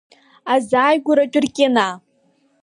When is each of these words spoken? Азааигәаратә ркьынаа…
Азааигәаратә 0.53 1.37
ркьынаа… 1.43 1.93